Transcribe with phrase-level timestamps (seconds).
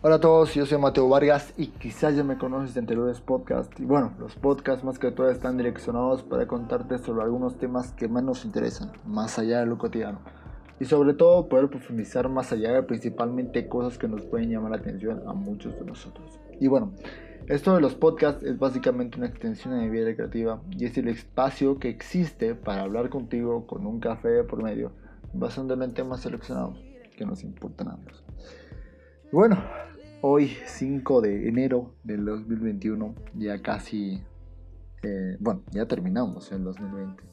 [0.00, 3.80] Hola a todos, yo soy Mateo Vargas y quizás ya me conoces de anteriores podcasts.
[3.80, 8.06] Y bueno, los podcasts más que todo están direccionados para contarte sobre algunos temas que
[8.06, 10.20] más nos interesan, más allá de lo cotidiano.
[10.78, 14.76] Y sobre todo poder profundizar más allá de principalmente cosas que nos pueden llamar la
[14.76, 16.38] atención a muchos de nosotros.
[16.60, 16.92] Y bueno,
[17.48, 21.08] esto de los podcasts es básicamente una extensión de mi vida creativa y es el
[21.08, 24.92] espacio que existe para hablar contigo con un café por medio,
[25.32, 26.78] basándolo en temas seleccionados
[27.16, 28.24] que nos importan a ambos.
[29.32, 29.62] Bueno,
[30.22, 34.22] hoy 5 de enero del 2021, ya casi,
[35.02, 37.24] eh, bueno, ya terminamos el 2020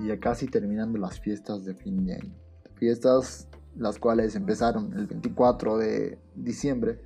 [0.00, 2.34] y ya casi terminando las fiestas de fin de año.
[2.74, 7.00] Fiestas las cuales empezaron el 24 de diciembre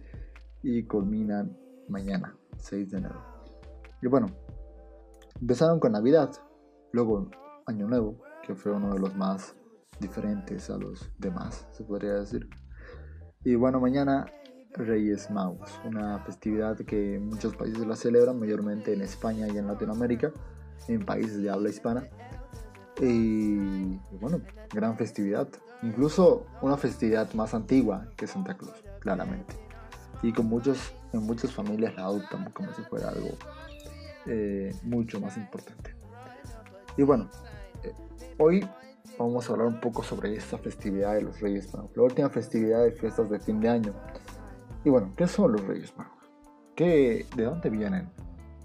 [0.63, 1.57] y culminan
[1.89, 3.23] mañana, 6 de enero.
[4.03, 4.29] Y bueno,
[5.41, 6.31] empezaron con Navidad,
[6.93, 7.31] luego
[7.67, 9.55] Año Nuevo, que fue uno de los más
[10.01, 12.49] diferentes a los demás, se podría decir.
[13.45, 14.27] Y bueno, mañana
[14.75, 20.33] Reyes Magos, una festividad que muchos países la celebran, mayormente en España y en Latinoamérica,
[20.89, 22.09] en países de habla hispana.
[23.01, 24.41] Y, bueno,
[24.73, 25.49] gran festividad.
[25.83, 29.55] Incluso una festividad más antigua que Santa Claus, claramente.
[30.23, 33.31] Y con muchos, en muchas familias la adoptan como si fuera algo
[34.27, 35.95] eh, mucho más importante.
[36.97, 37.31] Y bueno,
[37.85, 37.95] eh,
[38.39, 38.69] hoy
[39.19, 42.85] vamos a hablar un poco sobre esta festividad de los Reyes Magos, la última festividad
[42.85, 43.93] de fiestas de fin de año.
[44.85, 46.31] Y bueno, ¿qué son los Reyes Magos?
[46.77, 48.09] ¿Qué, ¿De dónde vienen?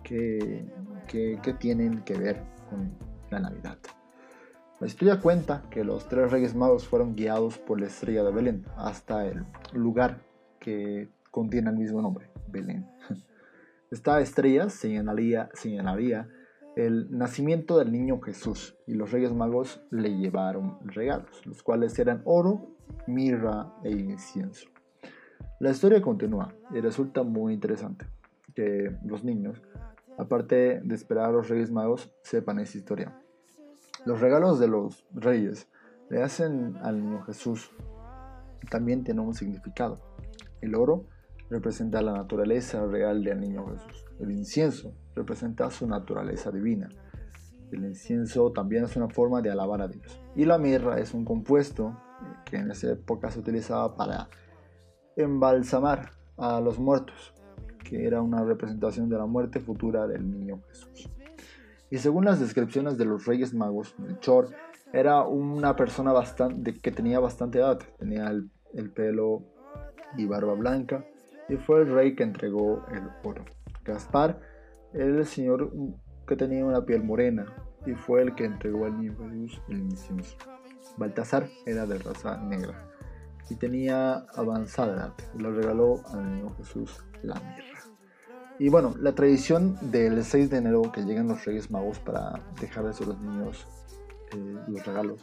[0.04, 0.72] ¿Qué,
[1.08, 2.96] qué, qué tienen que ver con
[3.32, 3.80] la Navidad?
[4.80, 8.66] La historia cuenta que los tres Reyes Magos fueron guiados por la estrella de Belén
[8.78, 10.22] hasta el lugar
[10.60, 12.88] que contiene el mismo nombre, Belén.
[13.92, 16.28] Esta estrella señalaría, señalaría
[16.76, 22.22] el nacimiento del niño Jesús y los Reyes Magos le llevaron regalos, los cuales eran
[22.26, 22.76] oro,
[23.08, 24.70] mirra e incienso.
[25.60, 28.06] La historia continúa y resulta muy interesante
[28.56, 29.62] que los niños,
[30.18, 33.20] aparte de esperar a los Reyes Magos, sepan esa historia.
[34.06, 35.70] Los regalos de los reyes
[36.10, 37.72] le hacen al niño Jesús
[38.70, 40.00] también tienen un significado.
[40.62, 41.06] El oro
[41.50, 44.06] representa la naturaleza real del niño Jesús.
[44.20, 46.90] El incienso representa su naturaleza divina.
[47.72, 50.22] El incienso también es una forma de alabar a Dios.
[50.36, 51.98] Y la mirra es un compuesto
[52.46, 54.30] que en esa época se utilizaba para
[55.16, 57.34] embalsamar a los muertos,
[57.84, 61.10] que era una representación de la muerte futura del niño Jesús.
[61.90, 64.50] Y según las descripciones de los reyes magos, Melchor
[64.92, 69.44] era una persona bastante, que tenía bastante edad, tenía el, el pelo
[70.18, 71.06] y barba blanca,
[71.50, 73.44] y fue el rey que entregó el oro.
[73.84, 74.40] Gaspar
[74.94, 75.72] era el señor
[76.28, 77.46] que tenía una piel morena
[77.86, 80.38] y fue el que entregó al niño Jesús el incienso.
[80.98, 82.90] Baltasar era de raza negra
[83.50, 87.80] y tenía avanzada edad le regaló al niño Jesús la mirra.
[88.60, 93.02] Y bueno, la tradición del 6 de enero que llegan los Reyes Magos para dejarles
[93.02, 93.68] a los niños
[94.32, 95.22] eh, los regalos.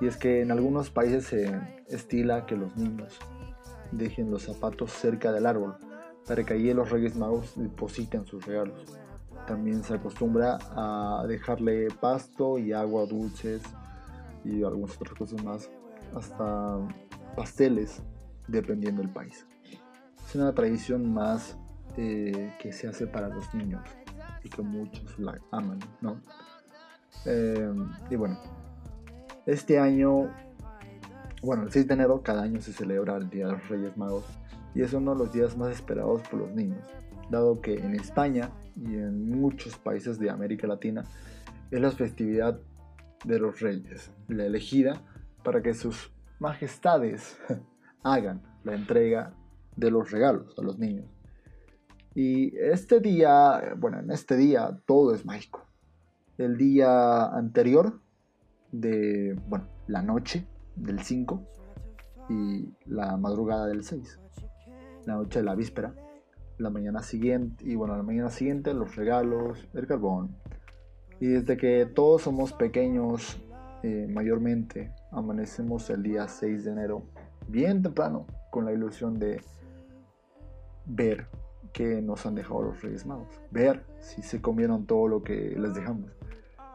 [0.00, 3.18] Y es que en algunos países se estila que los niños
[3.92, 5.76] dejen los zapatos cerca del árbol
[6.26, 8.98] para que allí los Reyes Magos depositen sus regalos.
[9.46, 13.62] También se acostumbra a dejarle pasto y agua dulces
[14.44, 15.70] y algunas otras cosas más,
[16.14, 16.78] hasta
[17.34, 18.02] pasteles,
[18.46, 19.46] dependiendo del país.
[20.24, 21.56] Es una tradición más
[21.96, 23.82] eh, que se hace para los niños
[24.44, 26.20] y que muchos la aman, ¿no?
[27.26, 27.74] Eh,
[28.08, 28.38] y bueno,
[29.46, 30.30] este año
[31.42, 34.24] bueno, el 6 de enero cada año se celebra el Día de los Reyes Magos
[34.74, 36.84] y es uno de los días más esperados por los niños,
[37.30, 41.04] dado que en España y en muchos países de América Latina
[41.70, 42.60] es la festividad
[43.24, 45.00] de los reyes, la elegida
[45.42, 47.38] para que sus majestades
[48.02, 49.34] hagan la entrega
[49.76, 51.06] de los regalos a los niños.
[52.14, 55.64] Y este día, bueno, en este día todo es mágico.
[56.38, 58.00] El día anterior
[58.72, 60.46] de, bueno, la noche
[60.80, 61.42] del 5
[62.28, 64.18] y la madrugada del 6.
[65.06, 65.94] La noche de la víspera,
[66.58, 70.36] la mañana siguiente, y bueno, la mañana siguiente los regalos, el carbón.
[71.20, 73.42] Y desde que todos somos pequeños,
[73.82, 77.02] eh, mayormente, amanecemos el día 6 de enero,
[77.48, 79.40] bien temprano, con la ilusión de
[80.86, 81.26] ver
[81.72, 85.74] que nos han dejado los Reyes Magos, ver si se comieron todo lo que les
[85.74, 86.10] dejamos.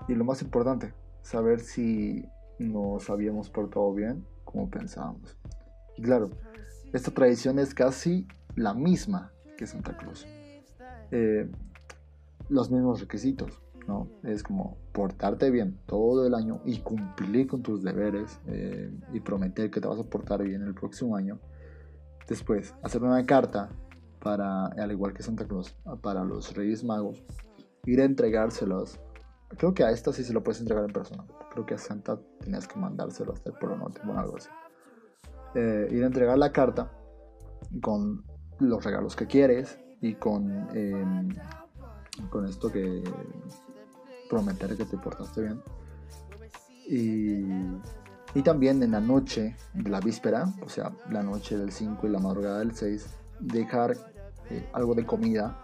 [0.07, 2.25] Y lo más importante, saber si
[2.59, 5.37] nos habíamos portado bien como pensábamos.
[5.97, 6.29] Y claro,
[6.93, 10.25] esta tradición es casi la misma que Santa Claus.
[11.11, 11.49] Eh,
[12.49, 14.07] los mismos requisitos, ¿no?
[14.23, 19.71] Es como portarte bien todo el año y cumplir con tus deberes eh, y prometer
[19.71, 21.39] que te vas a portar bien el próximo año.
[22.27, 23.69] Después, hacer una carta
[24.19, 27.23] para, al igual que Santa Claus, para los Reyes Magos,
[27.85, 28.99] ir a entregárselos.
[29.57, 31.25] Creo que a esta sí se lo puedes entregar en persona.
[31.55, 34.49] Creo que a Santa tenías que mandárselo hasta el Polo Norte, bueno, algo así.
[35.55, 36.91] Eh, ir a entregar la carta
[37.81, 38.25] con
[38.59, 41.29] los regalos que quieres y con, em,
[42.29, 43.01] con esto que
[44.29, 45.61] prometer que te portaste bien.
[46.89, 52.05] Y, y, también en la noche de la víspera, o sea, la noche del 5
[52.05, 53.07] y la madrugada del 6,
[53.39, 53.95] dejar
[54.49, 55.63] eh, algo de comida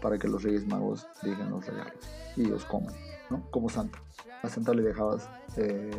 [0.00, 1.94] para que los Reyes Magos dejen los regalos
[2.36, 2.94] y los coman,
[3.30, 3.42] ¿no?
[3.50, 3.98] Como Santa.
[4.42, 5.90] A Santa le dejabas eh,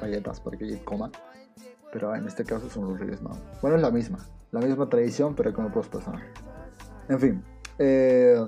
[0.00, 1.10] galletas para que ella coma,
[1.92, 3.40] pero en este caso son los Reyes Magos.
[3.62, 4.18] Bueno, es la misma,
[4.50, 6.30] la misma tradición, pero con otros personajes.
[7.08, 7.44] En fin,
[7.78, 8.44] eh,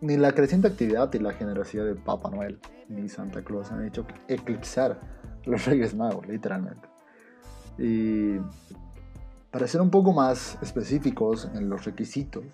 [0.00, 4.06] ni la creciente actividad y la generosidad de Papá Noel ni Santa Claus han hecho
[4.28, 5.00] eclipsar
[5.44, 6.88] los Reyes Magos, literalmente.
[7.78, 8.38] Y
[9.50, 12.44] para ser un poco más específicos en los requisitos,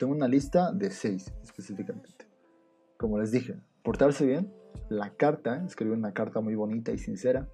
[0.00, 2.26] tengo una lista de seis específicamente.
[2.96, 4.50] Como les dije, portarse bien,
[4.88, 7.46] la carta, escribir una carta muy bonita y sincera,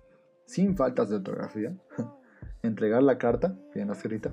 [0.45, 1.77] sin faltas de ortografía,
[2.63, 4.33] entregar la carta bien escrita,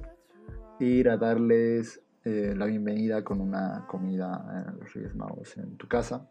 [0.80, 5.88] ir a darles eh, la bienvenida con una comida a los Reyes Magos en tu
[5.88, 6.30] casa,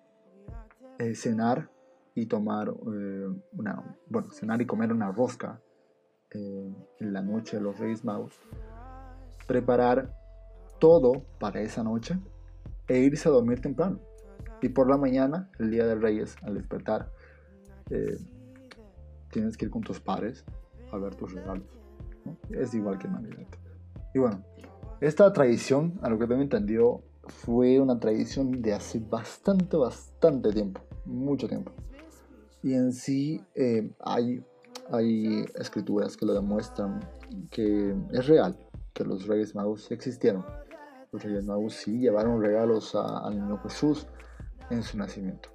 [1.01, 1.69] eh, cenar
[2.15, 5.61] y tomar eh, una, bueno, cenar y comer una rosca
[6.31, 8.39] en la noche de los Reyes Magos,
[9.49, 10.22] preparar
[10.83, 12.19] todo para esa noche
[12.89, 14.01] e irse a dormir temprano.
[14.61, 17.09] Y por la mañana, el día de Reyes, al despertar,
[19.31, 20.45] tienes que ir con tus padres
[20.91, 21.69] a ver tus regalos.
[22.51, 23.47] Es igual que Navidad.
[24.13, 24.43] Y bueno,
[25.01, 30.81] esta tradición, a lo que tengo entendido, fue una tradición de hace bastante, bastante tiempo,
[31.05, 31.71] mucho tiempo.
[32.61, 34.45] Y en sí eh, hay,
[34.91, 36.99] hay escrituras que lo demuestran
[37.53, 38.59] que es real,
[38.93, 40.45] que los Reyes Magos existieron.
[41.13, 44.07] Los Reyes Magos sí llevaron regalos al niño Jesús
[44.71, 45.51] en su nacimiento.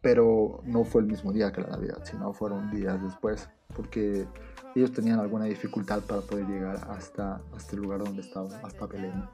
[0.00, 4.26] Pero no fue el mismo día que la Navidad, sino fueron días después, porque
[4.74, 9.24] ellos tenían alguna dificultad para poder llegar hasta, hasta el lugar donde estaban, hasta Belén.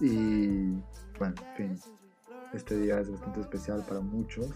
[0.00, 0.82] Y
[1.18, 1.80] bueno, en fin,
[2.54, 4.48] este día es bastante especial para muchos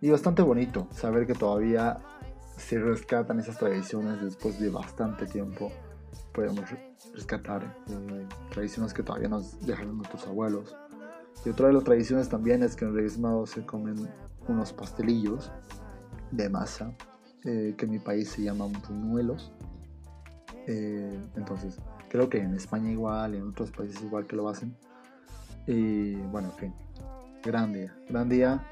[0.00, 1.96] y bastante bonito saber que todavía
[2.56, 5.72] se rescatan esas tradiciones después de bastante tiempo.
[6.36, 6.66] Podemos
[7.14, 10.76] rescatar eh, tradiciones que todavía nos dejaron nuestros abuelos.
[11.46, 14.06] Y otra de las tradiciones también es que en Reyes Magos se comen
[14.46, 15.50] unos pastelillos
[16.30, 16.92] de masa
[17.44, 19.50] eh, que en mi país se llaman buñuelos.
[20.66, 21.78] Eh, entonces,
[22.10, 24.76] creo que en España igual, en otros países igual que lo hacen.
[25.66, 26.74] Y bueno, en fin,
[27.42, 28.70] gran día, gran día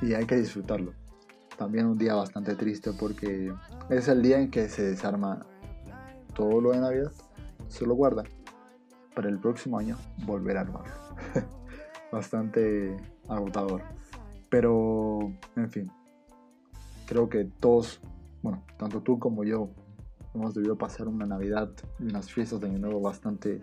[0.00, 0.94] y hay que disfrutarlo.
[1.58, 3.52] También un día bastante triste porque
[3.90, 5.44] es el día en que se desarma
[6.36, 7.12] todo lo de Navidad,
[7.68, 8.22] se lo guarda
[9.14, 10.92] para el próximo año volver a armarlo.
[12.12, 12.96] bastante
[13.28, 13.82] agotador.
[14.48, 15.90] Pero, en fin,
[17.06, 18.00] creo que todos,
[18.42, 19.70] bueno, tanto tú como yo,
[20.34, 23.62] hemos debido pasar una Navidad y unas fiestas de Año Nuevo bastante,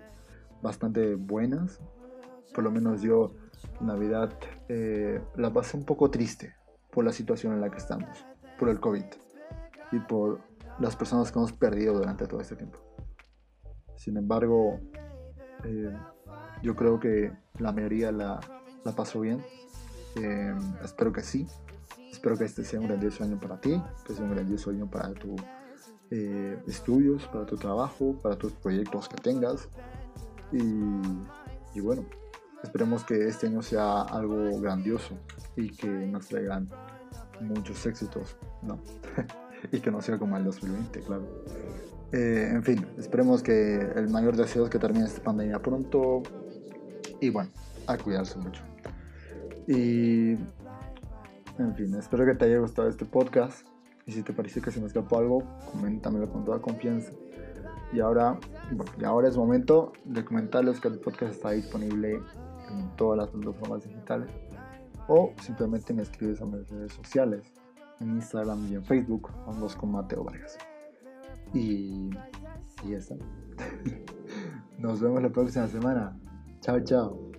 [0.62, 1.80] bastante buenas.
[2.54, 3.34] Por lo menos yo,
[3.80, 4.34] Navidad,
[4.68, 6.54] eh, la pasé un poco triste
[6.92, 8.26] por la situación en la que estamos,
[8.60, 9.06] por el COVID
[9.92, 10.42] y por
[10.80, 12.80] las personas que hemos perdido durante todo este tiempo.
[13.96, 14.80] Sin embargo,
[15.64, 15.96] eh,
[16.62, 18.40] yo creo que la mayoría la,
[18.84, 19.44] la pasó bien.
[20.16, 21.48] Eh, espero que sí.
[22.12, 25.14] Espero que este sea un grandioso año para ti, que sea un grandioso año para
[25.14, 25.42] tus
[26.12, 29.68] eh, estudios, para tu trabajo, para tus proyectos que tengas.
[30.52, 32.06] Y, bueno,
[32.64, 35.18] esperemos que este año sea algo grandioso
[35.56, 36.68] y que nos traigan
[37.42, 38.80] muchos éxitos, ¿no?
[39.72, 41.44] y que no sea como el 2020, claro.
[42.12, 46.22] Eh, en fin, esperemos que el mayor deseo es que termine esta pandemia pronto
[47.20, 47.50] y bueno,
[47.88, 48.64] a cuidarse mucho.
[49.68, 50.34] Y
[51.58, 53.66] en fin, espero que te haya gustado este podcast.
[54.06, 57.12] Y si te parece que se me escapó algo, coméntamelo con toda confianza.
[57.94, 58.40] Y ahora,
[58.72, 62.20] bueno, y ahora es momento de comentarles que el podcast está disponible
[62.70, 64.30] en todas las plataformas digitales.
[65.08, 67.44] O simplemente me escribes a mis redes sociales,
[68.10, 70.58] Instagram y en Facebook, ambos con Mateo Vargas.
[71.54, 72.10] Y,
[72.84, 73.16] y ya está.
[74.80, 76.18] Nos vemos la próxima semana.
[76.62, 77.33] Chao, chao.